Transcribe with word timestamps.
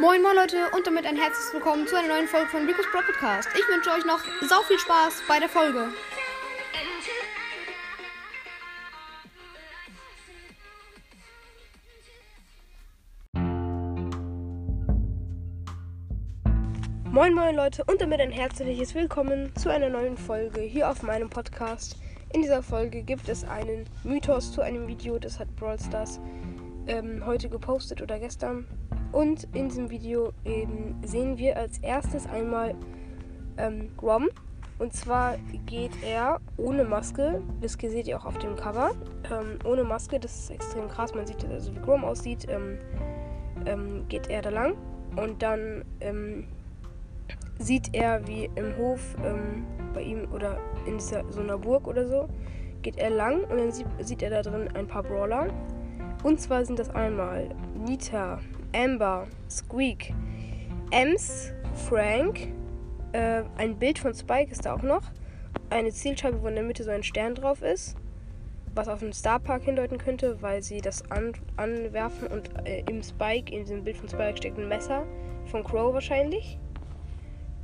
Moin 0.00 0.22
moin 0.22 0.36
Leute 0.36 0.70
und 0.76 0.86
damit 0.86 1.04
ein 1.06 1.16
herzliches 1.16 1.52
Willkommen 1.54 1.84
zu 1.88 1.96
einer 1.96 2.06
neuen 2.06 2.28
Folge 2.28 2.46
von 2.46 2.64
Rico's 2.64 2.86
Pro 2.92 3.00
Podcast. 3.00 3.48
Ich 3.52 3.66
wünsche 3.66 3.90
euch 3.90 4.04
noch 4.04 4.20
sau 4.48 4.62
viel 4.62 4.78
Spaß 4.78 5.24
bei 5.26 5.40
der 5.40 5.48
Folge. 5.48 5.88
Moin 17.10 17.34
moin 17.34 17.56
Leute 17.56 17.82
und 17.86 18.00
damit 18.00 18.20
ein 18.20 18.30
herzliches 18.30 18.94
Willkommen 18.94 19.52
zu 19.56 19.68
einer 19.68 19.88
neuen 19.88 20.16
Folge 20.16 20.60
hier 20.60 20.88
auf 20.88 21.02
meinem 21.02 21.28
Podcast. 21.28 21.96
In 22.32 22.42
dieser 22.42 22.62
Folge 22.62 23.02
gibt 23.02 23.28
es 23.28 23.42
einen 23.42 23.88
Mythos 24.04 24.52
zu 24.52 24.60
einem 24.60 24.86
Video, 24.86 25.18
das 25.18 25.40
hat 25.40 25.56
Brawl 25.56 25.80
Stars 25.80 26.20
ähm, 26.86 27.26
heute 27.26 27.48
gepostet 27.48 28.00
oder 28.00 28.20
gestern. 28.20 28.64
Und 29.12 29.48
in 29.54 29.68
diesem 29.68 29.90
Video 29.90 30.32
eben 30.44 30.96
sehen 31.04 31.38
wir 31.38 31.56
als 31.56 31.78
erstes 31.78 32.26
einmal 32.26 32.74
ähm, 33.56 33.90
Grom. 33.96 34.28
Und 34.78 34.92
zwar 34.92 35.36
geht 35.66 35.90
er 36.04 36.40
ohne 36.56 36.84
Maske, 36.84 37.42
das 37.60 37.72
seht 37.72 38.06
ihr 38.06 38.16
auch 38.16 38.26
auf 38.26 38.38
dem 38.38 38.54
Cover, 38.54 38.92
ähm, 39.24 39.58
ohne 39.64 39.82
Maske, 39.82 40.20
das 40.20 40.38
ist 40.38 40.50
extrem 40.50 40.86
krass, 40.86 41.14
man 41.14 41.26
sieht 41.26 41.44
also 41.46 41.74
wie 41.74 41.80
Grom 41.80 42.04
aussieht, 42.04 42.46
ähm, 42.48 42.78
ähm, 43.66 44.04
geht 44.08 44.30
er 44.30 44.40
da 44.40 44.50
lang 44.50 44.74
und 45.16 45.42
dann 45.42 45.84
ähm, 45.98 46.46
sieht 47.58 47.92
er 47.92 48.24
wie 48.28 48.48
im 48.54 48.76
Hof 48.76 49.16
ähm, 49.24 49.66
bei 49.94 50.02
ihm 50.02 50.28
oder 50.32 50.58
in 50.86 50.98
dieser, 50.98 51.24
so 51.32 51.40
einer 51.40 51.58
Burg 51.58 51.88
oder 51.88 52.06
so, 52.06 52.28
geht 52.82 52.98
er 52.98 53.10
lang 53.10 53.42
und 53.44 53.58
dann 53.58 53.72
sieht, 53.72 53.86
sieht 54.00 54.22
er 54.22 54.30
da 54.30 54.42
drin 54.42 54.68
ein 54.74 54.86
paar 54.86 55.02
Brawler. 55.02 55.48
Und 56.22 56.40
zwar 56.40 56.64
sind 56.64 56.78
das 56.78 56.90
einmal 56.90 57.48
Nita, 57.74 58.40
Amber, 58.74 59.26
Squeak, 59.48 60.12
Ems, 60.90 61.52
Frank, 61.88 62.48
äh, 63.12 63.42
ein 63.56 63.78
Bild 63.78 63.98
von 63.98 64.14
Spike 64.14 64.50
ist 64.50 64.66
da 64.66 64.74
auch 64.74 64.82
noch, 64.82 65.02
eine 65.70 65.90
Zielscheibe, 65.90 66.42
wo 66.42 66.48
in 66.48 66.54
der 66.54 66.64
Mitte 66.64 66.84
so 66.84 66.90
ein 66.90 67.02
Stern 67.02 67.34
drauf 67.34 67.62
ist, 67.62 67.96
was 68.74 68.88
auf 68.88 69.00
den 69.00 69.12
Starpark 69.12 69.62
hindeuten 69.62 69.98
könnte, 69.98 70.40
weil 70.42 70.62
sie 70.62 70.80
das 70.80 71.08
an, 71.10 71.32
anwerfen 71.56 72.28
und 72.28 72.50
äh, 72.66 72.82
im 72.88 73.02
Spike, 73.02 73.54
in 73.54 73.62
diesem 73.62 73.84
Bild 73.84 73.96
von 73.96 74.08
Spike 74.08 74.36
steckt 74.36 74.58
ein 74.58 74.68
Messer 74.68 75.04
von 75.46 75.64
Crow 75.64 75.94
wahrscheinlich. 75.94 76.58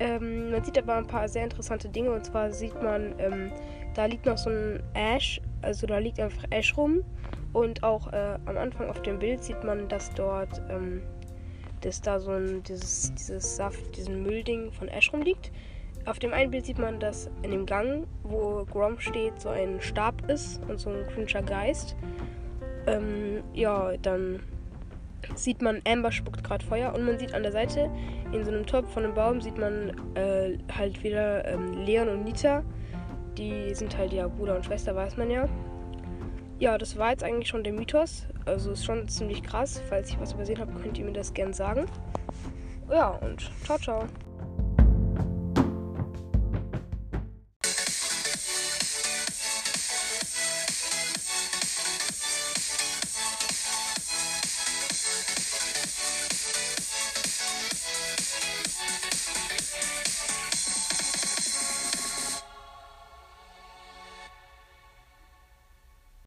Ähm, 0.00 0.50
man 0.50 0.64
sieht 0.64 0.76
aber 0.78 0.96
ein 0.96 1.06
paar 1.06 1.28
sehr 1.28 1.44
interessante 1.44 1.88
Dinge 1.88 2.10
und 2.10 2.24
zwar 2.24 2.50
sieht 2.50 2.80
man, 2.82 3.14
ähm, 3.18 3.52
da 3.94 4.06
liegt 4.06 4.26
noch 4.26 4.38
so 4.38 4.50
ein 4.50 4.82
Ash, 4.94 5.40
also 5.64 5.86
da 5.86 5.98
liegt 5.98 6.20
einfach 6.20 6.44
Ash 6.50 6.76
rum 6.76 7.02
und 7.52 7.82
auch 7.82 8.12
äh, 8.12 8.38
am 8.46 8.56
Anfang 8.56 8.88
auf 8.88 9.00
dem 9.02 9.18
Bild 9.18 9.42
sieht 9.42 9.62
man, 9.64 9.88
dass 9.88 10.12
dort, 10.14 10.62
ähm, 10.70 11.02
dass 11.80 12.00
da 12.00 12.18
so 12.18 12.32
ein, 12.32 12.62
dieses, 12.64 13.14
dieses 13.14 13.56
Saft, 13.56 13.96
diesen 13.96 14.22
Müllding 14.22 14.72
von 14.72 14.88
Ash 14.88 15.12
rumliegt. 15.12 15.52
Auf 16.06 16.18
dem 16.18 16.32
einen 16.34 16.50
Bild 16.50 16.66
sieht 16.66 16.78
man, 16.78 17.00
dass 17.00 17.30
in 17.42 17.50
dem 17.50 17.64
Gang, 17.64 18.06
wo 18.24 18.64
Grom 18.70 18.98
steht, 19.00 19.40
so 19.40 19.48
ein 19.48 19.80
Stab 19.80 20.28
ist 20.28 20.60
und 20.68 20.78
so 20.78 20.90
ein 20.90 21.06
crincher 21.06 21.42
Geist. 21.42 21.96
Ähm, 22.86 23.42
ja, 23.54 23.96
dann 24.02 24.40
sieht 25.34 25.62
man, 25.62 25.80
Amber 25.86 26.12
spuckt 26.12 26.44
gerade 26.44 26.64
Feuer 26.64 26.92
und 26.94 27.04
man 27.04 27.18
sieht 27.18 27.34
an 27.34 27.42
der 27.42 27.52
Seite, 27.52 27.90
in 28.32 28.44
so 28.44 28.50
einem 28.50 28.66
Topf 28.66 28.92
von 28.92 29.04
einem 29.04 29.14
Baum, 29.14 29.40
sieht 29.40 29.56
man 29.56 29.92
äh, 30.14 30.58
halt 30.76 31.02
wieder 31.02 31.46
ähm, 31.46 31.72
Leon 31.84 32.08
und 32.08 32.24
Nita. 32.24 32.62
Die 33.36 33.74
sind 33.74 33.96
halt 33.96 34.12
ja 34.12 34.28
Bruder 34.28 34.56
und 34.56 34.64
Schwester, 34.64 34.94
weiß 34.94 35.16
man 35.16 35.30
ja. 35.30 35.48
Ja, 36.58 36.78
das 36.78 36.96
war 36.96 37.10
jetzt 37.10 37.24
eigentlich 37.24 37.48
schon 37.48 37.64
der 37.64 37.72
Mythos. 37.72 38.26
Also 38.46 38.72
ist 38.72 38.84
schon 38.84 39.08
ziemlich 39.08 39.42
krass. 39.42 39.82
Falls 39.88 40.10
ich 40.10 40.20
was 40.20 40.32
übersehen 40.32 40.60
habe, 40.60 40.72
könnt 40.80 40.98
ihr 40.98 41.04
mir 41.04 41.12
das 41.12 41.34
gerne 41.34 41.52
sagen. 41.52 41.86
Ja, 42.90 43.08
und 43.08 43.50
ciao, 43.64 43.78
ciao. 43.78 44.04